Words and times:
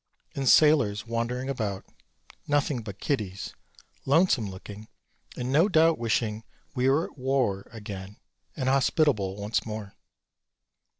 And 0.33 0.49
sailors 0.49 1.05
wandering 1.05 1.47
about, 1.47 1.85
nothing 2.47 2.81
but 2.81 2.99
kiddies, 2.99 3.53
lonesome 4.03 4.49
looking 4.49 4.87
and 5.37 5.51
no 5.51 5.69
doubt 5.69 5.99
wishing 5.99 6.43
we 6.73 6.89
were 6.89 7.03
at 7.03 7.19
War 7.19 7.67
again 7.71 8.17
and 8.55 8.67
hospitable 8.67 9.35
once 9.35 9.63
more. 9.63 9.93